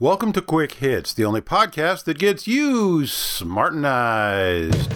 [0.00, 4.90] Welcome to Quick Hits, the only podcast that gets you smartenized.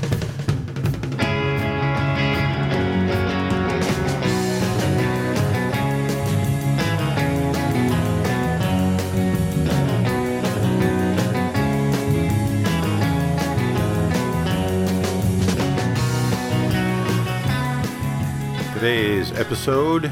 [18.74, 20.10] Today's episode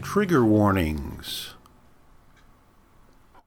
[0.00, 1.45] Trigger Warnings.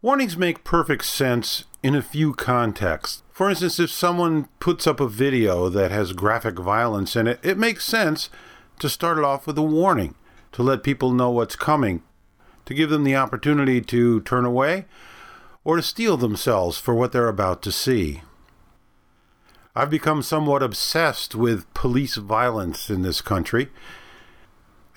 [0.02, 3.21] Warnings make perfect sense in a few contexts.
[3.34, 7.57] For instance, if someone puts up a video that has graphic violence in it, it
[7.57, 8.30] makes sense
[8.80, 10.16] to start it off with a warning
[10.54, 12.02] to let people know what's coming,
[12.63, 14.85] to give them the opportunity to turn away
[15.66, 18.21] or to steel themselves for what they're about to see.
[19.76, 23.68] I've become somewhat obsessed with police violence in this country.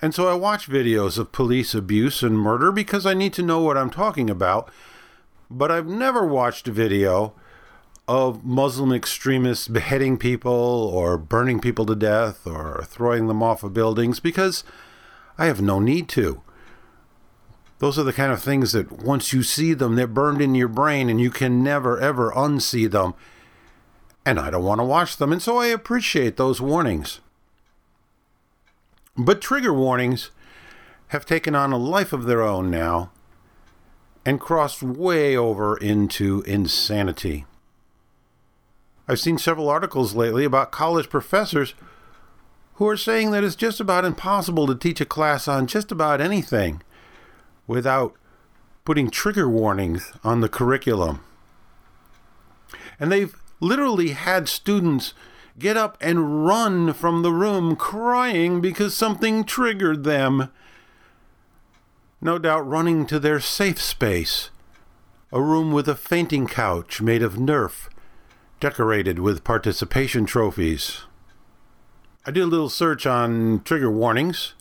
[0.00, 3.58] And so I watch videos of police abuse and murder because I need to know
[3.58, 4.70] what I'm talking about.
[5.54, 7.34] But I've never watched a video
[8.08, 13.74] of Muslim extremists beheading people or burning people to death or throwing them off of
[13.74, 14.64] buildings because
[15.36, 16.40] I have no need to.
[17.80, 20.68] Those are the kind of things that once you see them, they're burned in your
[20.68, 23.12] brain and you can never ever unsee them.
[24.24, 27.20] And I don't want to watch them, and so I appreciate those warnings.
[29.18, 30.30] But trigger warnings
[31.08, 33.10] have taken on a life of their own now
[34.24, 37.44] and crossed way over into insanity.
[39.08, 41.74] I've seen several articles lately about college professors
[42.74, 46.20] who are saying that it's just about impossible to teach a class on just about
[46.20, 46.82] anything
[47.66, 48.14] without
[48.84, 51.20] putting trigger warnings on the curriculum.
[52.98, 55.14] And they've literally had students
[55.58, 60.50] get up and run from the room crying because something triggered them.
[62.24, 64.50] No doubt running to their safe space,
[65.32, 67.88] a room with a fainting couch made of Nerf,
[68.60, 71.02] decorated with participation trophies.
[72.24, 74.54] I did a little search on trigger warnings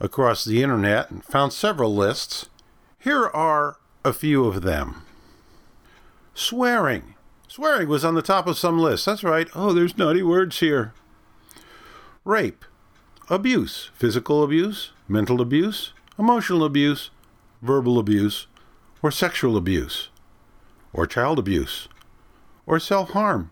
[0.00, 2.46] across the internet and found several lists.
[2.98, 5.02] Here are a few of them.
[6.34, 7.14] Swearing.
[7.46, 9.06] Swearing was on the top of some list.
[9.06, 9.48] That's right.
[9.54, 10.92] Oh, there's naughty words here.
[12.24, 12.64] Rape.
[13.30, 13.92] Abuse.
[13.94, 17.10] Physical abuse, mental abuse, emotional abuse,
[17.62, 18.46] verbal abuse,
[19.02, 20.08] or sexual abuse,
[20.92, 21.88] or child abuse,
[22.66, 23.50] or self harm,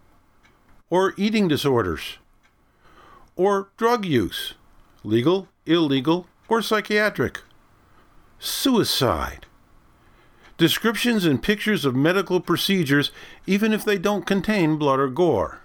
[0.91, 2.19] or eating disorders,
[3.37, 4.55] or drug use,
[5.03, 7.41] legal, illegal, or psychiatric.
[8.39, 9.47] Suicide
[10.57, 13.11] descriptions and pictures of medical procedures,
[13.47, 15.61] even if they don't contain blood or gore.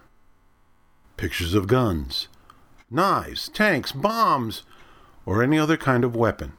[1.18, 2.28] Pictures of guns,
[2.90, 4.64] knives, tanks, bombs,
[5.26, 6.54] or any other kind of weapon.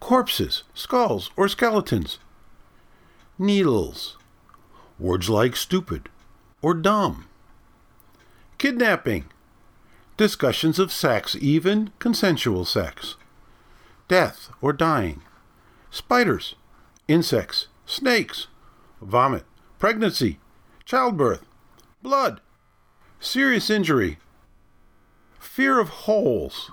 [0.00, 2.18] Corpses, skulls, or skeletons.
[3.38, 4.16] Needles.
[4.98, 6.08] Words like stupid
[6.62, 7.26] or dumb.
[8.58, 9.26] Kidnapping.
[10.16, 13.16] Discussions of sex, even consensual sex.
[14.08, 15.22] Death or dying.
[15.90, 16.56] Spiders
[17.10, 18.46] insects, snakes,
[19.02, 19.44] vomit,
[19.80, 20.38] pregnancy,
[20.84, 21.44] childbirth,
[22.02, 22.40] blood,
[23.18, 24.18] serious injury,
[25.40, 26.70] fear of holes.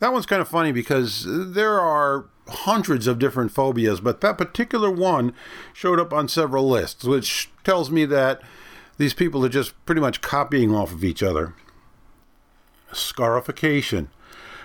[0.00, 4.90] That one's kind of funny because there are hundreds of different phobias, but that particular
[4.90, 5.34] one
[5.72, 8.40] showed up on several lists, which tells me that
[8.96, 11.54] these people are just pretty much copying off of each other.
[12.92, 14.08] Scarification,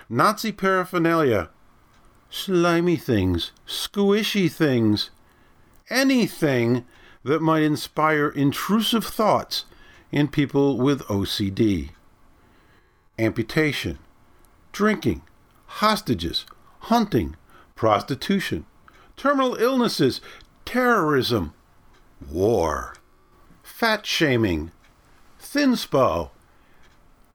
[0.08, 1.50] Nazi paraphernalia,
[2.30, 5.10] slimy things, squishy things,
[5.90, 6.84] anything
[7.22, 9.64] that might inspire intrusive thoughts
[10.10, 11.90] in people with OCD.
[13.18, 13.98] Amputation,
[14.74, 15.22] drinking,
[15.66, 16.44] hostages,
[16.80, 17.36] hunting,
[17.76, 18.66] prostitution,
[19.16, 20.20] terminal illnesses,
[20.64, 21.54] terrorism,
[22.30, 22.96] war,
[23.62, 24.72] fat shaming,
[25.40, 26.30] thinspo,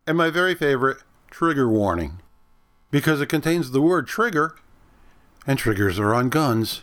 [0.05, 0.97] and my very favorite,
[1.31, 2.19] trigger warning,
[2.91, 4.55] because it contains the word trigger
[5.47, 6.81] and triggers are on guns,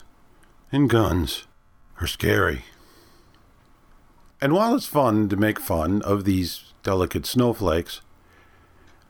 [0.73, 1.47] and guns
[2.01, 2.65] are scary.
[4.41, 8.01] And while it's fun to make fun of these delicate snowflakes,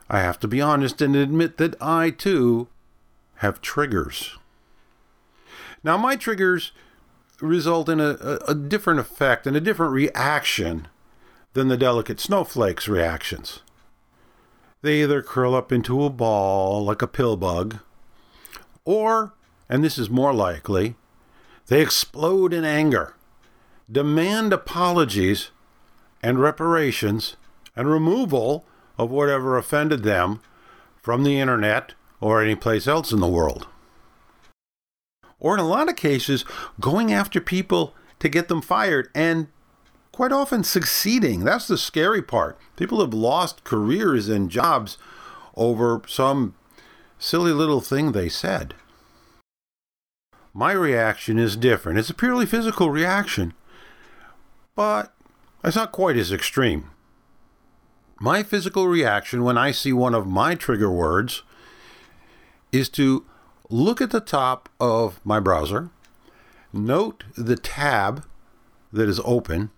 [0.08, 2.68] I have to be honest and admit that I too
[3.36, 4.38] have triggers.
[5.82, 6.72] Now, my triggers
[7.40, 10.88] result in a, a, a, different effect and a different reaction
[11.52, 13.60] than the delicate snowflakes' reactions.
[14.82, 17.78] They either curl up into a ball like a pill bug,
[18.84, 19.34] or
[19.68, 20.94] and this is more likely,
[21.66, 23.14] they explode in anger,
[23.90, 25.50] demand apologies
[26.22, 27.36] and reparations
[27.74, 28.64] and removal
[28.98, 30.40] of whatever offended them
[31.02, 33.66] from the internet or any place else in the world.
[35.38, 36.44] or in a lot of cases,
[36.81, 39.48] going after people to get them fired and
[40.10, 41.44] quite often succeeding.
[41.44, 42.58] That's the scary part.
[42.76, 44.96] People have lost careers and jobs
[45.54, 46.54] over some
[47.19, 48.75] silly little thing they said.
[50.54, 51.99] My reaction is different.
[51.99, 53.52] It's a purely physical reaction,
[54.75, 55.12] but
[55.62, 56.90] it's not quite as extreme.
[58.18, 61.42] My physical reaction when I see one of my trigger words
[62.72, 63.26] is to
[63.68, 65.90] look at the top of my browser,
[66.72, 68.24] note the tab
[68.92, 69.70] that is open,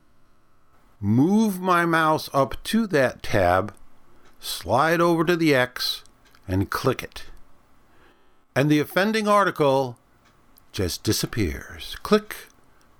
[1.00, 3.74] move my mouse up to that tab,
[4.38, 6.04] slide over to the X,
[6.46, 7.24] and click it.
[8.54, 9.98] And the offending article
[10.70, 11.96] just disappears.
[12.02, 12.36] Click,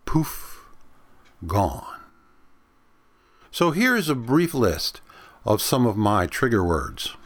[0.05, 0.65] poof,
[1.47, 2.01] gone.
[3.51, 5.01] So here's a brief list
[5.49, 7.17] of some of my trigger words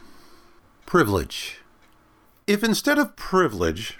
[0.85, 1.57] privilege.
[2.47, 3.99] If instead of privilege,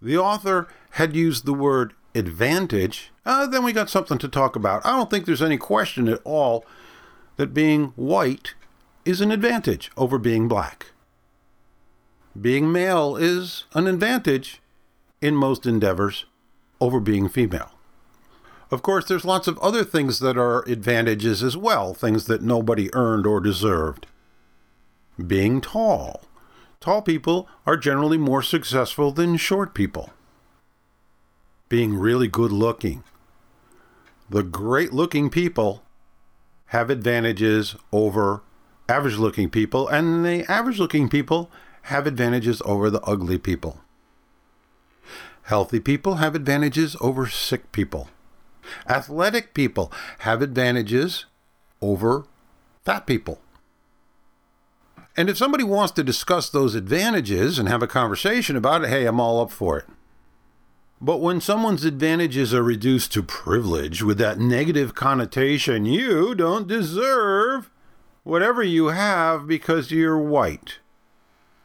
[0.00, 4.86] the author had used the word advantage, uh, then we got something to talk about.
[4.86, 6.64] I don't think there's any question at all
[7.36, 8.54] that being white
[9.04, 10.92] is an advantage over being black.
[12.40, 14.62] Being male is an advantage
[15.20, 16.24] in most endeavors
[16.80, 17.75] over being female.
[18.70, 22.92] Of course, there's lots of other things that are advantages as well, things that nobody
[22.94, 24.06] earned or deserved.
[25.24, 26.22] Being tall.
[26.80, 30.10] Tall people are generally more successful than short people.
[31.68, 33.04] Being really good looking.
[34.28, 35.82] The great looking people
[36.66, 38.42] have advantages over
[38.88, 41.50] average looking people, and the average looking people
[41.82, 43.80] have advantages over the ugly people.
[45.42, 48.08] Healthy people have advantages over sick people.
[48.88, 51.26] Athletic people have advantages
[51.80, 52.26] over
[52.84, 53.40] fat people.
[55.16, 59.06] And if somebody wants to discuss those advantages and have a conversation about it, hey,
[59.06, 59.86] I'm all up for it.
[61.00, 67.70] But when someone's advantages are reduced to privilege with that negative connotation, you don't deserve
[68.24, 70.78] whatever you have because you're white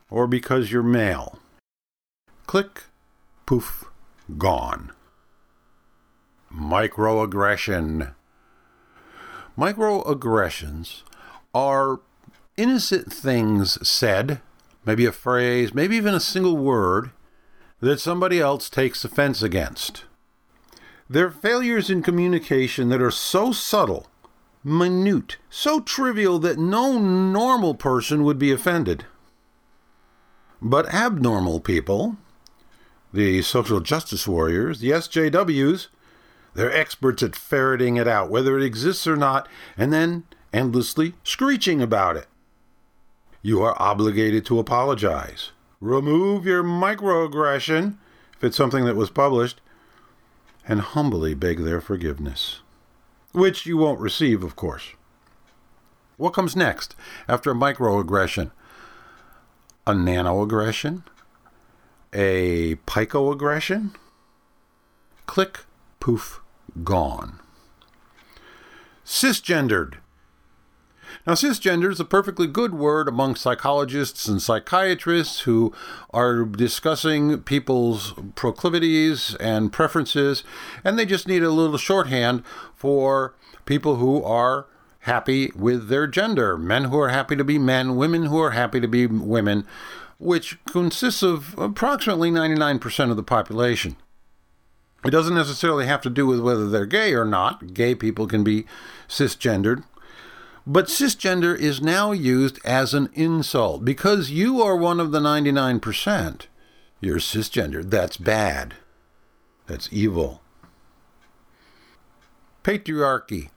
[0.10, 1.40] or because you're male.
[2.46, 2.84] Click,
[3.46, 3.86] poof,
[4.38, 4.92] gone.
[6.56, 8.14] Microaggression.
[9.58, 11.04] Microaggressions
[11.54, 12.02] are
[12.58, 14.42] innocent things said,
[14.86, 17.12] maybe a phrase, maybe even a single word,
[17.80, 20.06] that somebody else takes offense against.
[21.10, 24.08] They're failures in communication that are so subtle,
[24.64, 29.06] minute, so trivial that no normal person would be offended.
[30.62, 32.18] But abnormal people,
[33.14, 35.88] the social justice warriors, the SJWs,
[36.54, 41.82] they're experts at ferreting it out, whether it exists or not, and then endlessly screeching
[41.82, 42.28] about it.
[43.42, 45.52] You are obligated to apologize.
[45.80, 47.98] Remove your microaggression,
[48.36, 49.62] if it's something that was published,
[50.68, 52.60] and humbly beg their forgiveness.
[53.32, 54.90] Which you won't receive, of course.
[56.18, 56.96] What comes next
[57.28, 58.52] after a microaggression?
[59.88, 61.04] A nanoaggression?
[62.14, 63.96] A picoaggression?
[65.26, 65.62] Click
[66.00, 66.41] poof,
[66.84, 67.40] gone.
[69.06, 69.96] Cisgendered.
[71.28, 75.74] Now, cisgender is a perfectly good word among psychologists and psychiatrists who
[76.12, 80.44] are discussing people's proclivities and preferences,
[80.84, 83.36] and they just need a little shorthand for
[83.66, 84.66] people who are
[85.02, 88.80] happy with their gender men who are happy to be men, women who are happy
[88.80, 89.66] to be women,
[90.18, 93.96] which consists of approximately 99% of the population.
[95.04, 97.74] It doesn't necessarily have to do with whether they're gay or not.
[97.74, 98.66] Gay people can be
[99.08, 99.84] cisgendered.
[100.68, 103.84] But cisgender is now used as an insult.
[103.84, 106.42] Because you are one of the 99%,
[107.00, 107.90] you're cisgendered.
[107.90, 108.76] That's bad.
[109.66, 110.42] That's evil.
[112.64, 113.50] Patriarchy.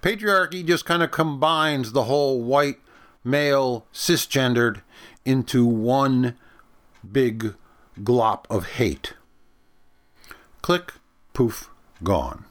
[0.00, 2.78] Patriarchy just kind of combines the whole white,
[3.22, 4.80] male, cisgendered
[5.26, 6.36] into one
[7.12, 7.54] big
[8.00, 9.14] glop of hate.
[10.66, 10.94] Click,
[11.32, 11.70] poof,
[12.02, 12.44] gone.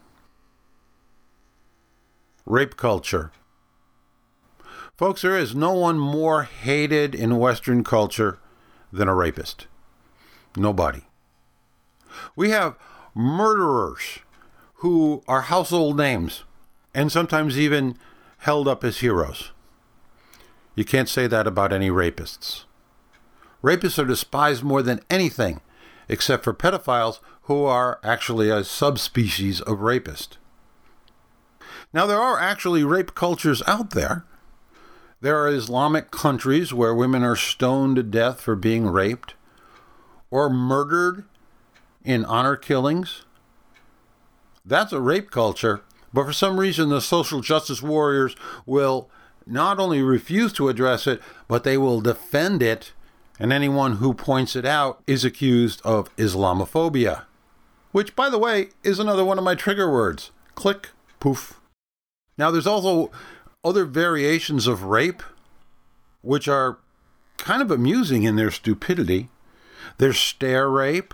[2.45, 3.33] Rape culture.
[4.95, 8.39] Folks, there is no one more hated in Western culture
[8.89, 9.67] than a rapist.
[10.55, 11.01] Nobody.
[12.37, 12.77] We have
[13.13, 14.19] murderers
[14.75, 16.45] who are household names
[16.93, 17.97] and sometimes even
[18.37, 19.51] held up as heroes.
[20.73, 22.63] You can't say that about any rapists.
[23.61, 25.59] Rapists are despised more than anything
[26.07, 30.37] except for pedophiles who are actually a subspecies of rapist.
[31.93, 34.25] Now, there are actually rape cultures out there.
[35.21, 39.35] There are Islamic countries where women are stoned to death for being raped
[40.29, 41.23] or murdered
[42.03, 43.23] in honor killings.
[44.65, 45.81] That's a rape culture,
[46.13, 48.35] but for some reason, the social justice warriors
[48.65, 49.09] will
[49.45, 52.93] not only refuse to address it, but they will defend it,
[53.39, 57.23] and anyone who points it out is accused of Islamophobia.
[57.95, 60.31] Which, by the way, is another one of my trigger words.
[60.53, 60.89] Click,
[61.21, 61.61] poof.
[62.37, 63.09] Now, there's also
[63.63, 65.23] other variations of rape,
[66.21, 66.77] which are
[67.37, 69.29] kind of amusing in their stupidity.
[69.97, 71.13] There's stare rape.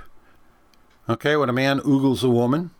[1.07, 2.71] Okay, when a man oogles a woman,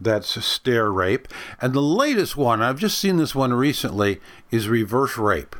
[0.00, 1.28] that's stare rape.
[1.60, 4.20] And the latest one, I've just seen this one recently,
[4.50, 5.54] is reverse rape.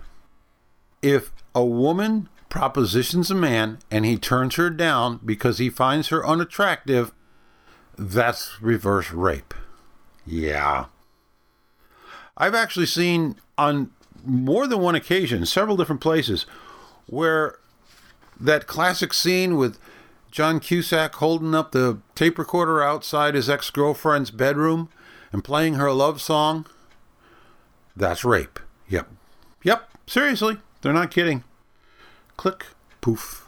[1.00, 6.26] If a woman propositions a man and he turns her down because he finds her
[6.26, 7.12] unattractive,
[7.96, 9.54] that's reverse rape.
[10.26, 10.86] Yeah.
[12.36, 13.90] I've actually seen on
[14.24, 16.46] more than one occasion, several different places,
[17.06, 17.58] where
[18.40, 19.78] that classic scene with
[20.30, 24.88] John Cusack holding up the tape recorder outside his ex girlfriend's bedroom
[25.32, 26.66] and playing her love song,
[27.96, 28.58] that's rape.
[28.88, 29.08] Yep.
[29.62, 29.88] Yep.
[30.06, 30.58] Seriously.
[30.82, 31.44] They're not kidding.
[32.36, 32.66] Click,
[33.00, 33.46] poof.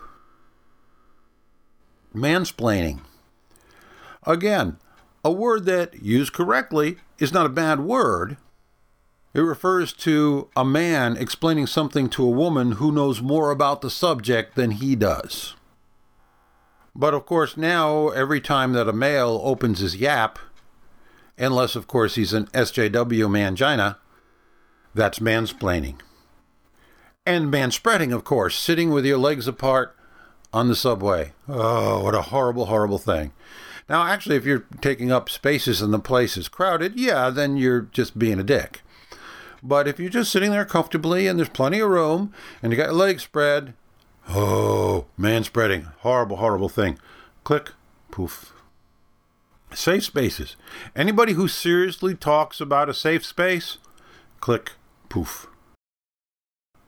[2.14, 3.00] Mansplaining.
[4.26, 4.78] Again,
[5.25, 8.37] a word that, used correctly, is not a bad word.
[9.35, 13.90] It refers to a man explaining something to a woman who knows more about the
[13.90, 15.54] subject than he does.
[16.95, 20.38] But of course, now every time that a male opens his yap,
[21.37, 23.97] unless of course he's an SJW mangina,
[24.95, 25.97] that's mansplaining.
[27.26, 29.95] And manspreading, of course, sitting with your legs apart
[30.52, 31.33] on the subway.
[31.47, 33.33] Oh, what a horrible, horrible thing.
[33.88, 37.83] Now, actually, if you're taking up spaces and the place is crowded, yeah, then you're
[37.83, 38.83] just being a dick.
[39.62, 42.87] But if you're just sitting there comfortably and there's plenty of room and you got
[42.87, 43.75] your legs spread,
[44.28, 46.99] oh, man spreading, horrible, horrible thing.
[47.45, 47.73] Click,
[48.11, 48.52] poof.
[49.73, 50.57] Safe spaces.
[50.95, 53.78] Anybody who seriously talks about a safe space,
[54.40, 54.73] click,
[55.09, 55.47] poof.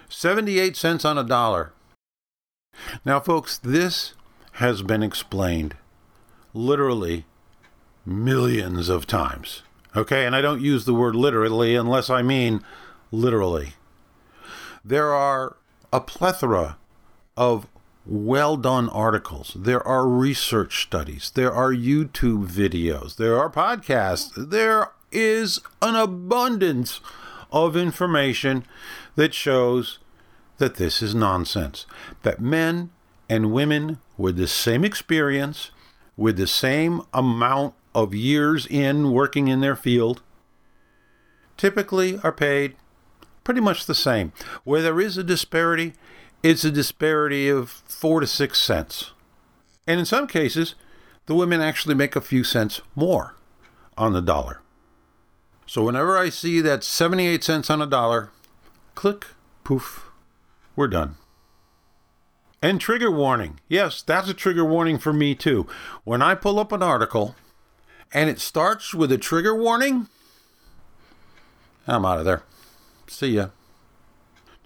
[0.08, 1.72] 78 cents on a dollar.
[3.04, 4.14] Now, folks, this
[4.52, 5.76] has been explained
[6.54, 7.24] literally
[8.04, 9.62] millions of times.
[9.96, 12.62] Okay, and I don't use the word literally unless I mean
[13.10, 13.74] literally.
[14.84, 15.56] There are
[15.92, 16.76] a plethora
[17.36, 17.66] of
[18.06, 19.54] well done articles.
[19.56, 21.30] There are research studies.
[21.34, 23.16] There are YouTube videos.
[23.16, 24.32] There are podcasts.
[24.34, 27.00] There is an abundance
[27.52, 28.64] of information
[29.16, 29.98] that shows
[30.58, 31.86] that this is nonsense.
[32.22, 32.90] That men
[33.28, 35.70] and women with the same experience,
[36.18, 40.20] with the same amount of years in working in their field,
[41.56, 42.74] typically are paid
[43.44, 44.32] pretty much the same.
[44.64, 45.94] Where there is a disparity,
[46.42, 49.12] it's a disparity of four to six cents.
[49.86, 50.74] And in some cases,
[51.26, 53.36] the women actually make a few cents more
[53.96, 54.60] on the dollar.
[55.66, 58.30] So whenever I see that 78 cents on a dollar,
[58.96, 59.26] click,
[59.62, 60.10] poof,
[60.74, 61.14] we're done.
[62.60, 63.60] And trigger warning.
[63.68, 65.66] Yes, that's a trigger warning for me too.
[66.04, 67.36] When I pull up an article
[68.12, 70.08] and it starts with a trigger warning,
[71.86, 72.42] I'm out of there.
[73.06, 73.48] See ya.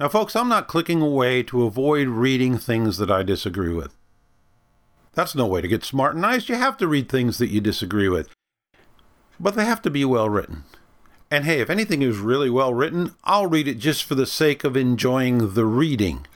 [0.00, 3.94] Now, folks, I'm not clicking away to avoid reading things that I disagree with.
[5.12, 6.48] That's no way to get smartenized.
[6.48, 8.30] You have to read things that you disagree with.
[9.38, 10.64] But they have to be well written.
[11.30, 14.64] And hey, if anything is really well written, I'll read it just for the sake
[14.64, 16.26] of enjoying the reading.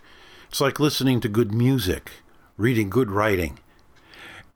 [0.48, 2.10] It's like listening to good music,
[2.56, 3.58] reading good writing.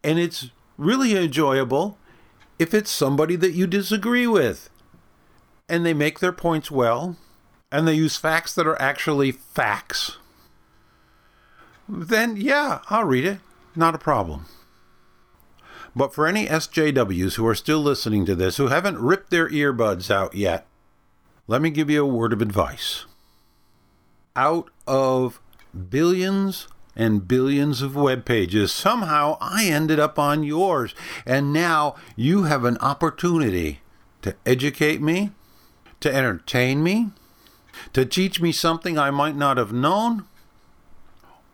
[0.02, 1.98] And it's really enjoyable
[2.58, 4.70] if it's somebody that you disagree with.
[5.68, 7.16] And they make their points well,
[7.70, 10.16] and they use facts that are actually facts.
[11.88, 13.38] Then, yeah, I'll read it.
[13.76, 14.46] Not a problem.
[15.94, 20.10] But for any SJWs who are still listening to this, who haven't ripped their earbuds
[20.10, 20.66] out yet,
[21.46, 23.06] let me give you a word of advice.
[24.36, 25.40] Out of
[25.88, 30.94] billions and billions of web pages, somehow I ended up on yours.
[31.24, 33.80] And now you have an opportunity
[34.22, 35.30] to educate me,
[36.00, 37.10] to entertain me,
[37.92, 40.26] to teach me something I might not have known,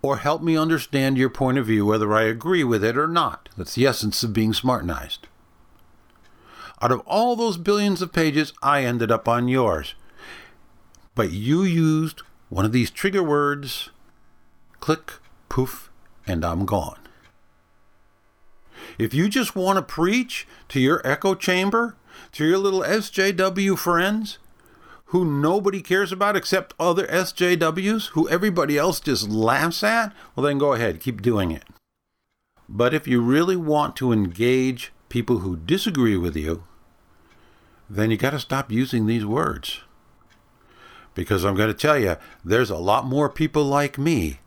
[0.02, 3.48] or help me understand your point of view, whether I agree with it or not.
[3.56, 5.20] That's the essence of being smartenized.
[6.80, 9.94] Out of all those billions of pages, I ended up on yours.
[11.14, 13.90] But you used one of these trigger words
[14.80, 15.14] click,
[15.48, 15.90] poof,
[16.26, 16.98] and I'm gone.
[18.98, 21.96] If you just want to preach to your echo chamber,
[22.32, 24.38] to your little SJW friends,
[25.06, 30.58] who nobody cares about except other SJWs who everybody else just laughs at, well, then
[30.58, 31.64] go ahead, keep doing it.
[32.68, 36.64] But if you really want to engage people who disagree with you,
[37.88, 39.80] then you got to stop using these words.
[41.14, 44.40] Because I'm going to tell you, there's a lot more people like me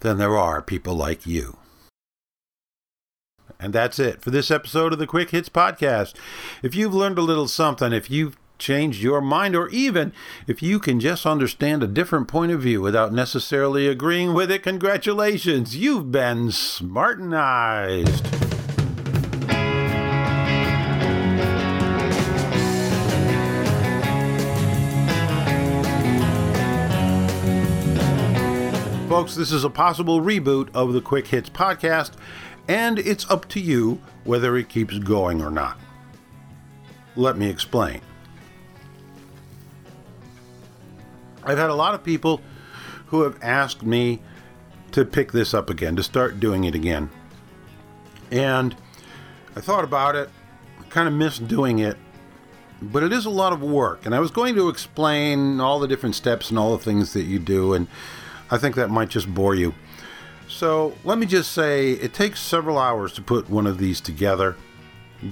[0.00, 1.58] than there are people like you.
[3.60, 6.14] And that's it for this episode of the Quick Hits Podcast.
[6.62, 10.12] If you've learned a little something, if you've changed your mind, or even
[10.46, 14.62] if you can just understand a different point of view without necessarily agreeing with it,
[14.62, 18.47] congratulations, you've been smartenized.
[29.08, 32.12] Folks, this is a possible reboot of the Quick Hits podcast,
[32.68, 35.78] and it's up to you whether it keeps going or not.
[37.16, 38.02] Let me explain.
[41.42, 42.42] I've had a lot of people
[43.06, 44.20] who have asked me
[44.92, 47.08] to pick this up again, to start doing it again.
[48.30, 48.76] And
[49.56, 50.28] I thought about it,
[50.90, 51.96] kind of missed doing it,
[52.82, 54.04] but it is a lot of work.
[54.04, 57.24] And I was going to explain all the different steps and all the things that
[57.24, 57.88] you do, and
[58.50, 59.74] I think that might just bore you.
[60.48, 64.56] So let me just say it takes several hours to put one of these together,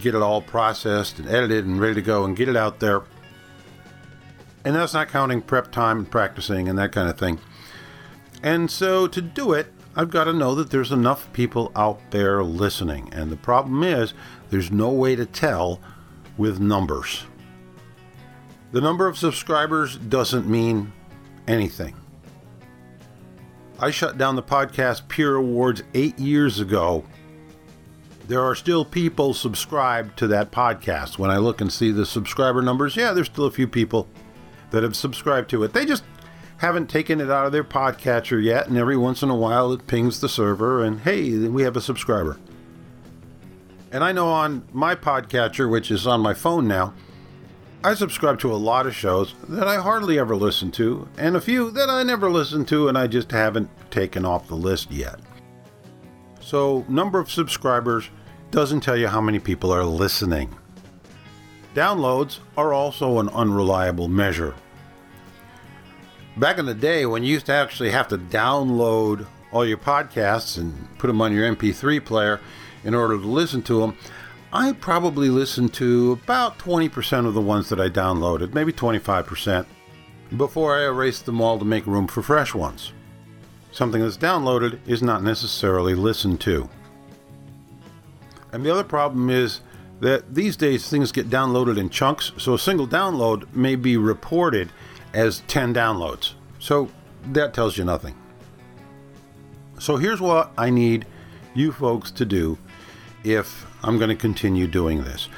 [0.00, 3.02] get it all processed and edited and ready to go, and get it out there.
[4.64, 7.38] And that's not counting prep time and practicing and that kind of thing.
[8.42, 12.44] And so to do it, I've got to know that there's enough people out there
[12.44, 13.08] listening.
[13.12, 14.12] And the problem is,
[14.50, 15.80] there's no way to tell
[16.37, 17.25] with numbers.
[18.73, 20.92] The number of subscribers doesn't mean
[21.49, 21.96] anything.
[23.78, 27.04] I shut down the Podcast Peer Awards eight years ago.
[28.26, 31.18] There are still people subscribed to that podcast.
[31.18, 34.09] When I look and see the subscriber numbers, yeah, there's still a few people
[34.71, 35.75] that have subscribed to it.
[35.75, 36.04] They just
[36.56, 39.87] haven't taken it out of their podcatcher yet, and every once in a while it
[39.87, 42.38] pings the server, and hey, we have a subscriber.
[43.92, 46.95] And I know on my podcatcher, which is on my phone now,
[47.85, 51.41] I subscribe to a lot of shows that I hardly ever listen to, and a
[51.41, 55.21] few that I never listen to and I just haven't taken off the list yet.
[56.41, 58.08] So, number of subscribers
[58.50, 60.54] doesn't tell you how many people are listening.
[61.75, 64.54] Downloads are also an unreliable measure.
[66.36, 70.58] Back in the day when you used to actually have to download all your podcasts
[70.58, 72.41] and put them on your MP3 player
[72.84, 73.97] in order to listen to them,
[74.56, 79.66] I probably listened to about 20% of the ones that I downloaded, maybe 25%,
[80.34, 82.95] before I erased them all to make room for fresh ones.
[83.71, 86.71] Something that's downloaded is not necessarily listened to.
[88.50, 89.60] And the other problem is
[90.00, 94.73] that these days things get downloaded in chunks, so a single download may be reported
[95.12, 96.32] as 10 downloads.
[96.60, 96.88] So
[97.32, 98.14] that tells you nothing.
[99.78, 101.04] So here's what I need
[101.52, 102.56] you folks to do
[103.23, 105.28] if I'm going to continue doing this.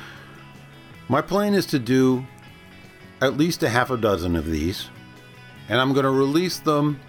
[1.09, 2.27] My plan is to do
[3.21, 4.89] at least a half a dozen of these,
[5.69, 7.01] and I'm going to release them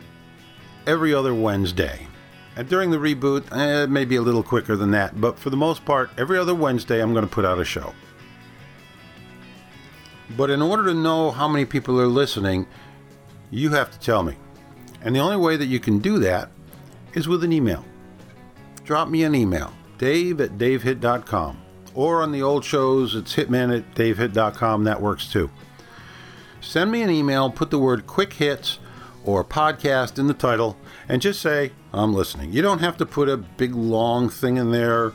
[0.87, 2.07] every other Wednesday.
[2.55, 5.49] And during the reboot, eh, it may be a little quicker than that, but for
[5.49, 7.93] the most part, every other Wednesday I'm going to put out a show.
[10.35, 12.67] But in order to know how many people are listening,
[13.51, 14.35] you have to tell me.
[15.01, 16.51] And the only way that you can do that
[17.13, 17.85] is with an email.
[18.83, 21.61] Drop me an email, dave at davehitt.com.
[21.93, 24.85] Or on the old shows, it's hitman at davehitt.com.
[24.85, 25.51] That works too.
[26.61, 28.79] Send me an email, put the word quick hits
[29.23, 32.51] or podcast in the title, and just say, I'm listening.
[32.53, 35.13] You don't have to put a big long thing in there.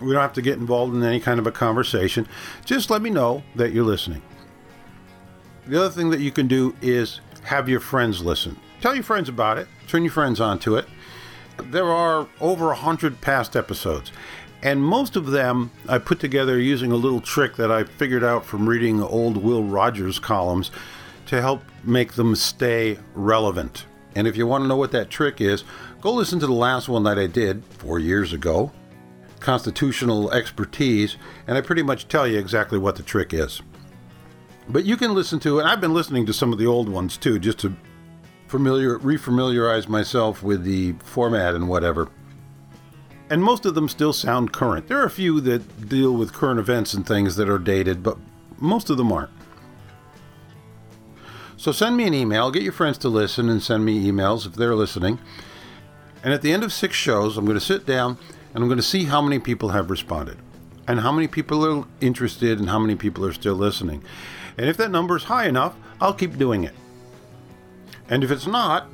[0.00, 2.26] We don't have to get involved in any kind of a conversation.
[2.64, 4.22] Just let me know that you're listening.
[5.66, 8.58] The other thing that you can do is have your friends listen.
[8.80, 10.86] Tell your friends about it, turn your friends onto it.
[11.58, 14.12] There are over a hundred past episodes,
[14.62, 18.44] and most of them I put together using a little trick that I figured out
[18.44, 20.70] from reading old Will Rogers columns
[21.26, 23.86] to help make them stay relevant.
[24.14, 25.64] And if you want to know what that trick is,
[26.00, 28.72] go listen to the last one that I did four years ago
[29.44, 33.60] Constitutional Expertise, and I pretty much tell you exactly what the trick is.
[34.70, 35.64] But you can listen to it.
[35.64, 37.76] I've been listening to some of the old ones too, just to
[38.54, 42.08] familiar refamiliarize myself with the format and whatever.
[43.28, 44.86] And most of them still sound current.
[44.86, 48.16] There are a few that deal with current events and things that are dated, but
[48.60, 49.32] most of them aren't.
[51.56, 54.54] So send me an email, get your friends to listen and send me emails if
[54.54, 55.18] they're listening.
[56.22, 58.18] And at the end of six shows, I'm going to sit down
[58.54, 60.38] and I'm going to see how many people have responded
[60.86, 64.04] and how many people are interested and how many people are still listening.
[64.56, 66.74] And if that number is high enough, I'll keep doing it.
[68.08, 68.88] And if it's not,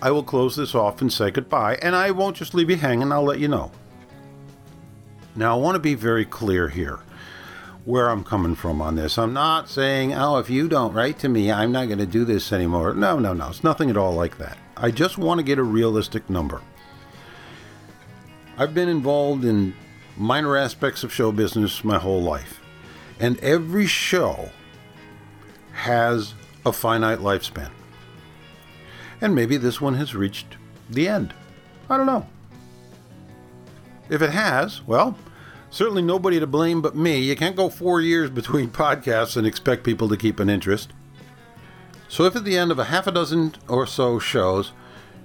[0.00, 3.10] I will close this off and say goodbye, and I won't just leave you hanging,
[3.10, 3.72] I'll let you know.
[5.34, 7.00] Now, I want to be very clear here
[7.84, 9.16] where I'm coming from on this.
[9.16, 12.24] I'm not saying, oh, if you don't write to me, I'm not going to do
[12.24, 12.92] this anymore.
[12.92, 13.48] No, no, no.
[13.48, 14.58] It's nothing at all like that.
[14.76, 16.60] I just want to get a realistic number.
[18.58, 19.74] I've been involved in
[20.16, 22.60] minor aspects of show business my whole life,
[23.18, 24.50] and every show
[25.72, 26.34] has
[26.66, 27.70] a finite lifespan.
[29.20, 30.56] And maybe this one has reached
[30.88, 31.34] the end.
[31.90, 32.26] I don't know.
[34.08, 35.16] If it has, well,
[35.70, 37.18] certainly nobody to blame but me.
[37.18, 40.92] You can't go four years between podcasts and expect people to keep an interest.
[42.08, 44.72] So, if at the end of a half a dozen or so shows,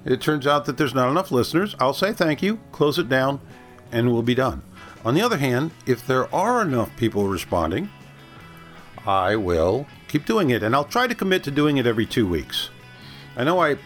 [0.03, 3.39] it turns out that there's not enough listeners, I'll say thank you, close it down,
[3.89, 4.63] and we'll be done.
[5.05, 7.89] On the other hand, if there are enough people responding,
[9.05, 12.27] I will keep doing it, and I'll try to commit to doing it every two
[12.27, 12.69] weeks.
[13.35, 13.77] I know I,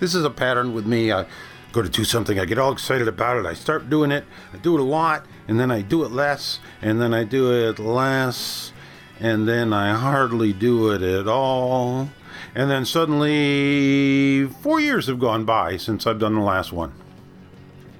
[0.00, 1.12] this is a pattern with me.
[1.12, 1.26] I
[1.72, 4.58] go to do something, I get all excited about it, I start doing it, I
[4.58, 7.80] do it a lot, and then I do it less, and then I do it
[7.80, 8.72] less,
[9.18, 12.10] and then I hardly do it at all.
[12.54, 16.92] And then suddenly, four years have gone by since I've done the last one.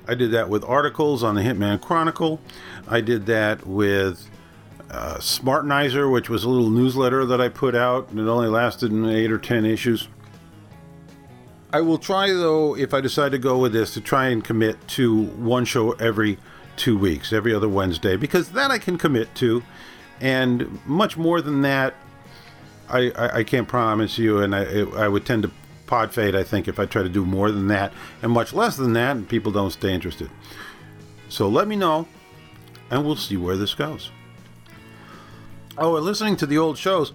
[0.06, 2.40] I did that with articles on the Hitman Chronicle.
[2.86, 4.28] I did that with
[4.90, 8.92] uh, Smartenizer, which was a little newsletter that I put out, and it only lasted
[8.92, 10.06] eight or ten issues.
[11.74, 14.86] I will try, though, if I decide to go with this, to try and commit
[14.90, 16.38] to one show every
[16.76, 19.60] two weeks, every other Wednesday, because that I can commit to.
[20.20, 21.94] And much more than that,
[22.88, 25.50] I, I, I can't promise you, and I, I would tend to
[25.86, 28.76] pod fade, I think, if I try to do more than that, and much less
[28.76, 30.30] than that, and people don't stay interested.
[31.28, 32.06] So let me know,
[32.88, 34.12] and we'll see where this goes.
[35.76, 37.12] Oh, and listening to the old shows,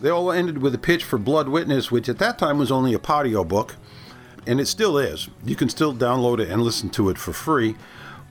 [0.00, 2.94] they all ended with a pitch for Blood Witness, which at that time was only
[2.94, 3.74] a podiobook
[4.46, 5.28] and it still is.
[5.44, 7.76] You can still download it and listen to it for free,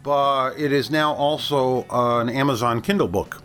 [0.04, 3.42] but it is now also an Amazon Kindle book.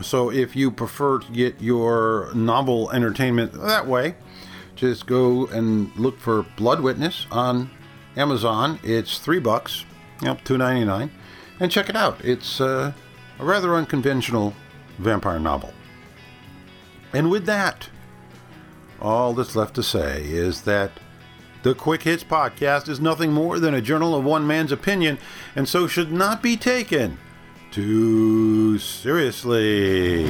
[0.00, 4.16] So if you prefer to get your novel entertainment that way,
[4.74, 7.70] just go and look for Blood Witness on
[8.16, 8.80] Amazon.
[8.82, 9.84] It's three bucks,
[10.20, 11.10] yep, two ninety nine,
[11.60, 12.22] and check it out.
[12.24, 12.92] It's uh,
[13.38, 14.54] a rather unconventional
[14.98, 15.72] vampire novel.
[17.12, 17.88] And with that,
[19.00, 20.90] all that's left to say is that
[21.62, 25.18] the Quick Hits podcast is nothing more than a journal of one man's opinion,
[25.54, 27.18] and so should not be taken
[27.70, 30.26] too seriously.